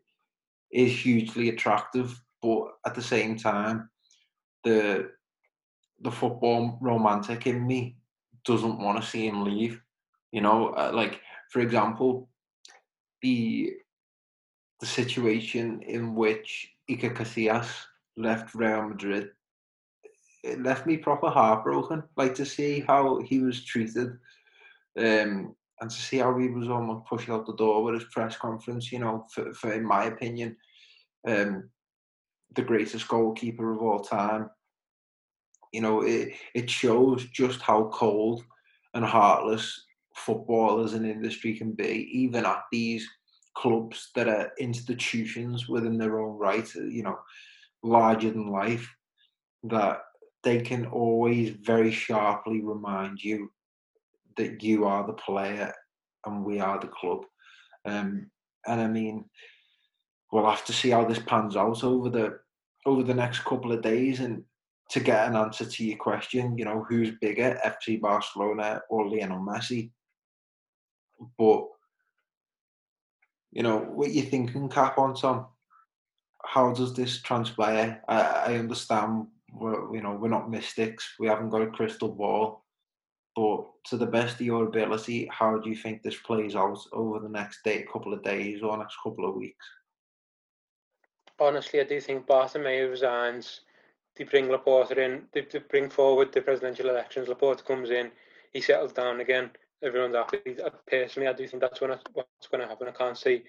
[0.72, 3.90] is hugely attractive, but at the same time,
[4.64, 5.12] the
[6.02, 7.98] the football romantic in me
[8.46, 9.82] doesn't want to see him leave.
[10.32, 12.30] You know, uh, like for example,
[13.22, 13.74] the
[14.80, 17.70] the situation in which Iker Casillas
[18.18, 19.30] left Real Madrid
[20.48, 22.04] it left me proper heartbroken.
[22.16, 24.12] Like to see how he was treated,
[24.98, 28.38] um, and to see how he was almost pushed out the door with his press
[28.38, 28.92] conference.
[28.92, 30.56] You know, for, for in my opinion,
[31.28, 31.70] um,
[32.56, 34.50] the greatest goalkeeper of all time.
[35.74, 38.44] You know, it it shows just how cold
[38.94, 43.08] and heartless football as an industry can be, even at these
[43.56, 46.68] clubs that are institutions within their own right.
[46.76, 47.18] You know,
[47.88, 48.88] larger than life.
[49.64, 50.02] That
[50.44, 53.52] they can always very sharply remind you
[54.38, 55.74] that you are the player
[56.26, 57.26] and we are the club.
[57.86, 58.30] Um,
[58.66, 59.26] and I mean,
[60.32, 62.40] we'll have to see how this pans out over the
[62.86, 64.44] over the next couple of days and
[64.90, 69.40] to get an answer to your question, you know, who's bigger, FC Barcelona or Lionel
[69.40, 69.92] Messi?
[71.38, 71.66] But
[73.52, 75.48] you know, what you thinking, Cap on Tom?
[76.54, 78.02] How does this transpire?
[78.08, 81.04] I, I understand we're, you know, we're not mystics.
[81.20, 82.64] We haven't got a crystal ball.
[83.38, 87.20] but to the best of your ability, how do you think this plays out over
[87.20, 89.66] the next day, couple of days or next couple of weeks?
[91.40, 93.62] Honestly, I do think Bartomeu resigns.
[94.16, 95.28] They bring Laporta in.
[95.34, 97.28] They, they bring forward the presidential elections.
[97.28, 98.10] Laporta comes in.
[98.54, 99.52] He settles down again.
[99.84, 100.58] Everyone's happy.
[100.90, 102.88] Personally, I do think that's when I, what's going to happen.
[102.88, 103.44] I can't see,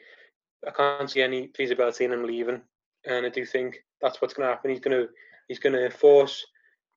[0.66, 2.61] I can't see any feasibility in him leaving,
[3.06, 4.70] and I do think that's what's going to happen.
[4.70, 5.08] He's going to,
[5.48, 6.44] he's going to force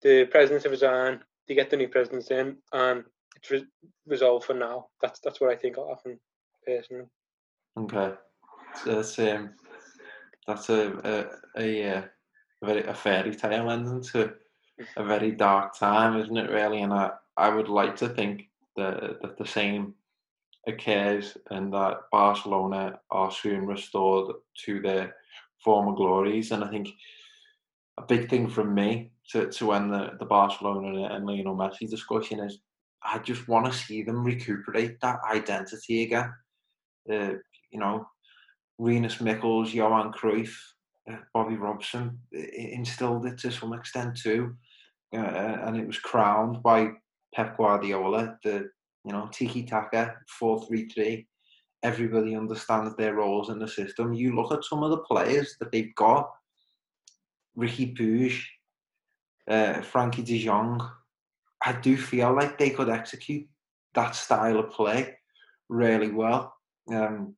[0.02, 3.04] the president to resign to get the new president in, and
[3.36, 3.68] it's re-
[4.08, 4.88] resolved for now.
[5.02, 6.20] That's that's what I think will happen
[6.66, 7.06] personally.
[7.78, 8.14] Okay,
[8.86, 9.52] that's um,
[10.48, 12.02] that's a a, a, uh,
[12.62, 14.34] a very a fairy tale ending to
[14.98, 16.50] a very dark time, isn't it?
[16.50, 19.94] Really, and I I would like to think that that the same
[20.68, 24.36] occurs and that Barcelona are soon restored
[24.66, 25.16] to their
[25.64, 26.90] former glories, and I think
[27.98, 32.40] a big thing from me to, to end the, the Barcelona and Lionel Messi discussion
[32.40, 32.60] is
[33.04, 36.34] I just want to see them recuperate that identity again.
[37.12, 37.34] Uh,
[37.72, 38.06] you know,
[38.78, 40.54] Rinus Michels, Johan Cruyff,
[41.12, 44.56] uh, Bobby Robson instilled it to some extent too,
[45.14, 46.92] uh, and it was crowned by
[47.34, 48.38] Pep Guardiola.
[48.44, 48.70] The
[49.06, 51.28] you know tiki taka four three three.
[51.84, 54.14] Everybody understands their roles in the system.
[54.14, 56.32] You look at some of the players that they've got.
[57.58, 58.40] Riqui Puig,
[59.50, 60.80] uh, Frenkie De Jong,
[61.66, 63.48] I do feel like they could execute
[63.94, 65.18] that style of play
[65.70, 66.54] really well.
[66.92, 67.36] Um,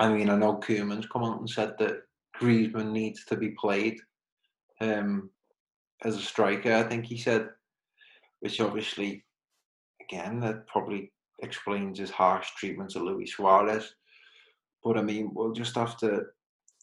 [0.00, 2.02] I mean, I know Koeman's come out and said that
[2.40, 3.98] Griezmann needs to be played
[4.80, 5.30] um,
[6.02, 6.74] as a striker.
[6.74, 7.48] I think he said,
[8.40, 9.24] which obviously,
[10.02, 11.12] again, that probably
[11.44, 13.94] explains his harsh treatment of Luis Suarez.
[14.82, 16.22] But I mean, we'll just have to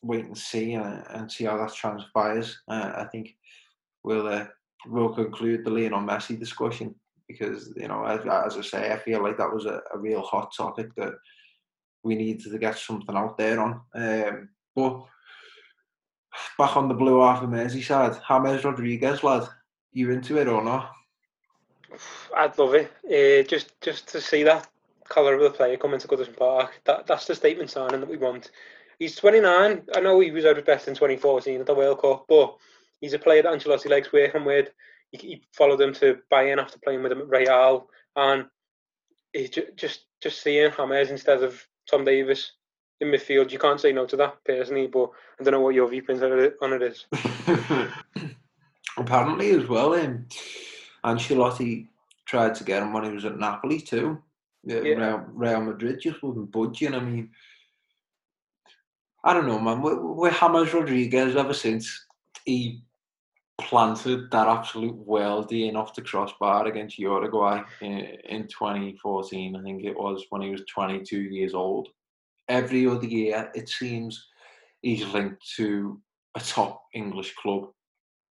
[0.03, 2.59] wait and see uh, and see how that transpires.
[2.67, 3.35] Uh, I think
[4.03, 4.45] we'll uh,
[4.87, 6.95] we'll conclude the Lionel Messi discussion
[7.27, 10.21] because you know, as, as I say, I feel like that was a, a, real
[10.21, 11.13] hot topic that
[12.03, 13.81] we needed to get something out there on.
[13.95, 15.05] Um, but
[16.57, 19.47] back on the blue half of Merseyside, James Rodriguez, lad,
[19.93, 20.91] you into it or not?
[22.35, 22.91] I'd love it.
[23.05, 24.67] Uh, just just to see that
[25.09, 26.81] colour of the player coming to Goodison Park.
[26.85, 28.51] That that's the statement signing that we want.
[28.99, 29.83] He's 29.
[29.95, 32.55] I know he was at his best in 2014 at the World Cup, but
[33.01, 34.69] he's a player that Ancelotti likes working with.
[35.11, 38.45] He, he followed him to Bayern after playing with him at Real, and
[39.33, 42.53] he just just seeing James instead of Tom Davies
[43.01, 44.87] in midfield, you can't say no to that personally.
[44.87, 47.05] But I don't know what your viewpoint on it is.
[48.97, 50.27] Apparently, as well, um,
[51.05, 51.87] Ancelotti
[52.25, 54.21] tried to get him when he was at Napoli too.
[54.63, 54.79] Yeah.
[54.79, 56.93] Real, Real Madrid just wasn't budging.
[56.93, 57.29] I mean,
[59.23, 59.81] I don't know, man.
[59.81, 62.05] We're, we're James Rodriguez ever since
[62.45, 62.83] he
[63.59, 69.55] planted that absolute worldie in off the crossbar against Uruguay in, in 2014.
[69.55, 71.89] I think it was when he was 22 years old.
[72.49, 74.27] Every other year, it seems
[74.81, 76.01] he's linked to
[76.35, 77.69] a top English club.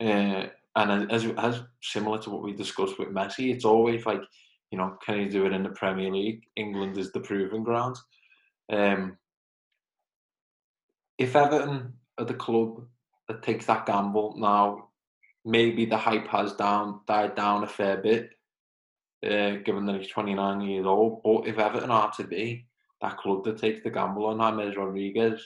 [0.01, 4.21] Uh, and as, as similar to what we discussed with Messi, it's always like,
[4.71, 6.43] you know, can he do it in the Premier League?
[6.55, 7.95] England is the proving ground.
[8.71, 9.17] Um,
[11.19, 12.85] if Everton are the club
[13.27, 14.89] that takes that gamble now,
[15.45, 18.31] maybe the hype has down died down a fair bit,
[19.23, 21.21] uh, given that he's 29 years old.
[21.23, 22.65] But if Everton are to be
[23.01, 25.43] that club that takes the gamble on James Rodriguez,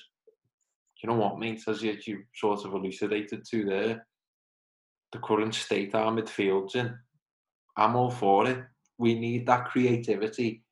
[1.03, 4.07] you know what, mate, as you, you sort of elucidated to there,
[5.11, 6.97] the current state our midfield's in,
[7.75, 8.63] I'm all for it.
[8.97, 10.63] We need that creativity.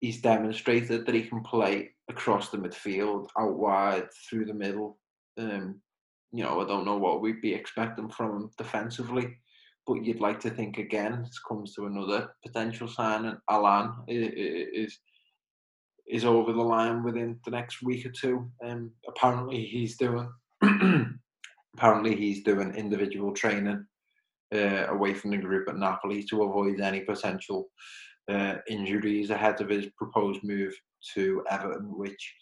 [0.00, 4.98] He's demonstrated that he can play across the midfield, out wide, through the middle.
[5.38, 5.80] Um,
[6.32, 9.36] you know, I don't know what we'd be expecting from him defensively,
[9.86, 11.24] but you'd like to think again.
[11.26, 13.36] It comes to another potential signing.
[13.48, 14.98] Allan is
[16.06, 18.50] is over the line within the next week or two.
[18.64, 20.28] Um, apparently, he's doing
[21.74, 23.84] apparently he's doing individual training
[24.54, 27.68] uh, away from the group at Napoli to avoid any potential
[28.28, 30.74] uh, injuries ahead of his proposed move
[31.14, 32.34] to Everton, which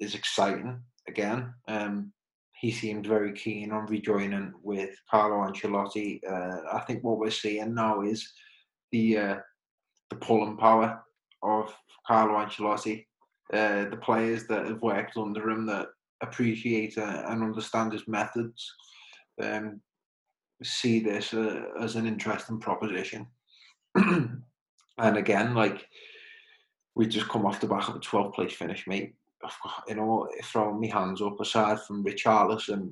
[0.00, 1.52] is exciting again.
[1.68, 2.12] Um,
[2.58, 6.20] he seemed very keen on rejoining with Carlo Ancelotti.
[6.26, 8.32] Uh, I think what we're seeing now is
[8.92, 9.36] the uh,
[10.10, 11.02] the pulling power
[11.42, 11.74] of
[12.06, 13.06] Carlo Ancelotti.
[13.52, 15.88] Uh, the players that have worked under him that
[16.22, 18.72] appreciate uh, and understand his methods
[19.42, 19.80] um,
[20.62, 23.26] see this uh, as an interesting proposition.
[23.94, 24.42] and
[24.98, 25.86] again, like
[26.94, 29.14] we just come off the back of a 12th place finish, mate.
[29.86, 32.90] You know, throwing my hands up aside from Richarlison,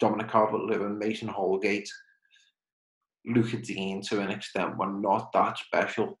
[0.00, 1.88] Dominic Calvert-Lewin, Mason Holgate,
[3.24, 6.18] Lucas Digne to an extent were not that special,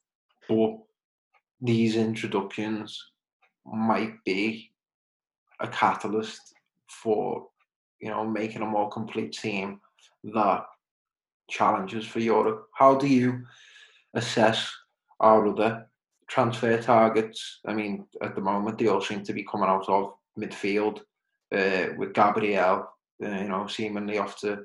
[0.48, 0.78] but
[1.60, 2.98] these introductions
[3.66, 4.67] might be
[5.60, 6.54] a catalyst
[6.88, 7.46] for
[8.00, 9.80] you know making a more complete team
[10.24, 10.64] that
[11.48, 12.66] challenges for Europe.
[12.74, 13.44] How do you
[14.14, 14.70] assess
[15.20, 15.86] our other
[16.28, 17.60] transfer targets?
[17.66, 21.00] I mean, at the moment they all seem to be coming out of midfield
[21.54, 22.88] uh, with Gabriel,
[23.24, 24.64] uh, you know, seemingly off to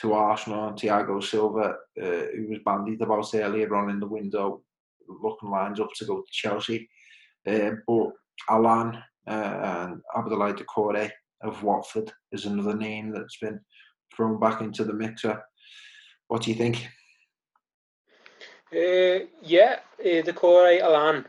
[0.00, 4.62] to Arsenal and Thiago Silva, uh, who was bandied about earlier on in the window,
[5.08, 6.88] looking lines up to go to Chelsea.
[7.46, 8.10] Uh, but
[8.48, 11.10] Allan uh, and Abdoulaye Doucouré
[11.42, 13.60] of Watford is another name that's been
[14.14, 15.42] thrown back into the mixer.
[16.28, 16.88] What do you think?
[18.72, 21.26] Uh, yeah, uh, Doucouré, Allan,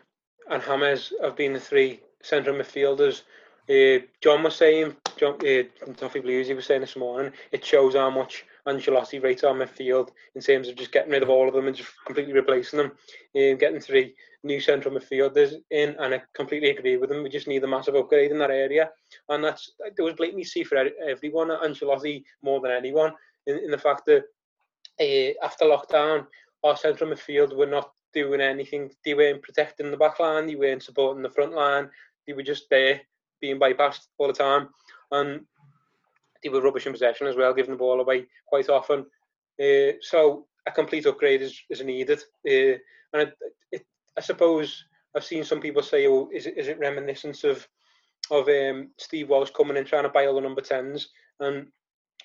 [0.49, 3.21] and James have been the three central midfielders.
[3.69, 7.63] Uh, John was saying, John uh, from Toffee Blues, he was saying this morning, it
[7.63, 11.47] shows how much Ancelotti rates our midfield in terms of just getting rid of all
[11.47, 12.91] of them and just completely replacing them,
[13.35, 17.23] and getting three new central midfielders in, and I completely agree with them.
[17.23, 18.89] We just need a massive upgrade in that area,
[19.29, 23.13] and that's there was blatantly see for everyone, Ancelotti more than anyone,
[23.47, 24.23] in, in the fact that
[24.99, 26.25] uh, after lockdown,
[26.63, 28.91] our central midfield were not doing anything.
[29.05, 31.89] They weren't protecting the back line, they weren't supporting the front line,
[32.25, 33.01] they were just there
[33.41, 34.69] being bypassed all the time,
[35.11, 35.41] and
[36.43, 39.05] they were rubbish in possession as well, giving the ball away quite often.
[39.61, 42.19] Uh, so a complete upgrade is, is needed.
[42.47, 42.79] Uh,
[43.13, 43.33] and it,
[43.71, 43.85] it,
[44.19, 44.83] I suppose
[45.15, 47.65] I've seen some people say, "Oh, is it is it reminiscent of
[48.29, 51.07] of um, Steve Walsh coming in trying to buy all the number tens?"
[51.39, 51.67] And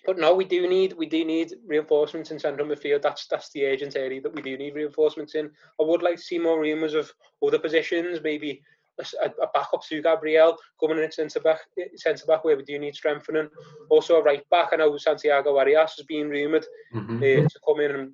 [0.04, 3.02] but no, we do need we do need reinforcements in central midfield.
[3.02, 5.52] That's that's the agent area that we do need reinforcements in.
[5.80, 7.12] I would like to see more rumours of
[7.46, 8.60] other positions, maybe
[8.98, 11.60] a, a backup to Gabriel coming in at centre back,
[11.94, 13.48] centre back where we do need strengthening.
[13.88, 14.70] Also a right back.
[14.72, 17.18] I know Santiago Arias has been rumoured mm-hmm.
[17.18, 18.12] uh, to come in and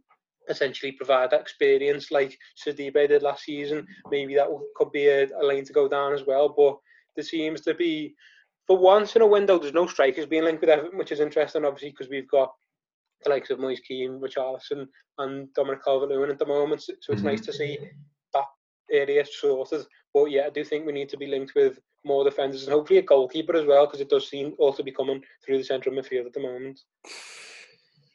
[0.51, 3.87] essentially provide that experience like Sidibe did last season.
[4.11, 6.53] Maybe that could be a, a lane to go down as well.
[6.55, 6.77] But
[7.17, 8.15] there seems to be,
[8.67, 11.65] for once in a window, there's no strikers being linked with Everton, which is interesting,
[11.65, 12.53] obviously, because we've got
[13.25, 14.87] the likes of Moise Kean, Richarlison,
[15.19, 16.83] and Dominic Calvert-Lewin at the moment.
[16.83, 17.27] So it's mm-hmm.
[17.27, 17.79] nice to see
[18.35, 18.45] that
[18.93, 19.87] area sorted.
[20.13, 22.99] But yeah, I do think we need to be linked with more defenders and hopefully
[22.99, 26.27] a goalkeeper as well, because it does seem also be coming through the central midfield
[26.27, 26.81] at the moment.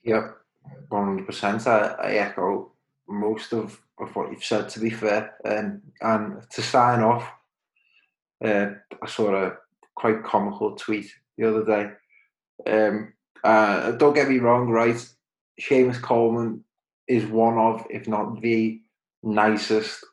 [0.04, 0.30] Yeah,
[0.92, 1.68] 100%.
[1.68, 2.72] I, echo
[3.08, 5.36] most of, of what you've said, to be fair.
[5.46, 7.30] Um, and to sign off,
[8.44, 8.68] uh,
[9.02, 9.54] I saw a
[9.96, 11.92] quite comical tweet the other day.
[12.72, 13.14] Um,
[13.44, 15.08] uh, don't get me wrong, right?
[15.62, 16.64] Seamus Coleman
[17.08, 18.82] is one of, if not the
[19.24, 20.04] nicest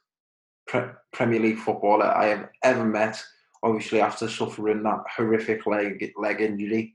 [0.66, 3.22] pre- Premier League footballer I have ever met.
[3.62, 6.94] Obviously, after suffering that horrific leg leg injury,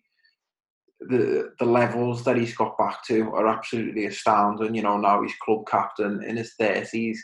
[0.99, 4.75] the the levels that he's got back to are absolutely astounding.
[4.75, 7.23] You know, now he's club captain in his thirties,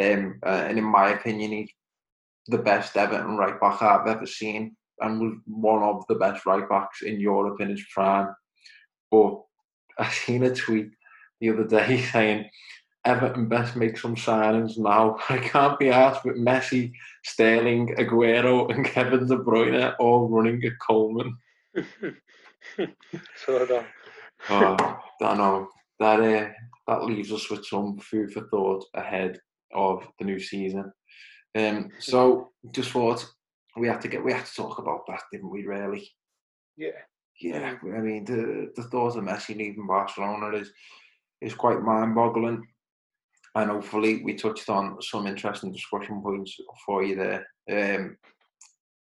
[0.00, 1.70] um, uh, and in my opinion, he's
[2.48, 6.68] the best Everton right back I've ever seen, and was one of the best right
[6.68, 8.34] backs in Europe in his prime.
[9.10, 9.40] But
[9.98, 10.90] I seen a tweet
[11.40, 12.50] the other day saying
[13.04, 15.18] Everton best make some signings now.
[15.28, 16.92] I can't be asked with Messi,
[17.24, 21.36] Sterling, Aguero, and Kevin De Bruyne all running at Coleman.
[23.36, 23.86] so that.
[24.50, 26.48] oh, I know that uh,
[26.86, 29.38] that leaves us with some food for thought ahead
[29.74, 30.92] of the new season.
[31.56, 33.26] Um, so just thought
[33.76, 35.64] we had to get we had to talk about that, didn't we?
[35.64, 36.08] Really?
[36.76, 36.90] Yeah.
[37.40, 37.76] Yeah.
[37.82, 40.70] I mean, the the thought of Messi leaving Barcelona is
[41.40, 42.66] is quite mind-boggling
[43.56, 47.46] and hopefully we touched on some interesting discussion points for you there.
[47.70, 48.16] Um,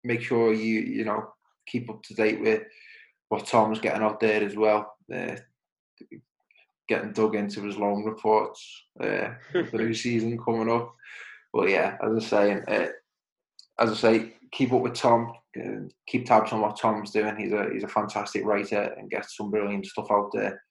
[0.05, 1.33] make sure you you know
[1.67, 2.63] keep up to date with
[3.33, 4.95] what Tom's getting out there as well.
[5.11, 5.37] Uh,
[6.87, 9.29] getting dug into his long reports uh,
[9.73, 10.95] new season coming up.
[11.51, 12.89] But yeah, as I say, uh,
[13.79, 15.33] as I say, keep up with Tom.
[15.59, 17.35] Uh, keep tabs on what Tom's doing.
[17.37, 20.63] He's a he's a fantastic writer and gets some brilliant stuff out there.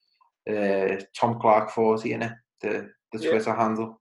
[0.48, 2.34] Uh, Tom Clarke forty in it.
[2.62, 3.58] The the Twitter yeah.
[3.58, 4.00] handle.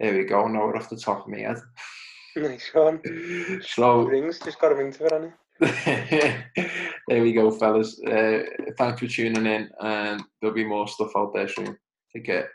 [0.00, 0.48] There we go.
[0.48, 1.58] Now we're off the top of my head.
[2.36, 3.00] Nice one.
[3.64, 6.50] so rings, just got a ring to it on there
[7.08, 8.00] we go, fellas.
[8.02, 8.42] Uh,
[8.76, 11.76] thanks for tuning in, and there'll be more stuff out there soon.
[12.12, 12.50] Take care.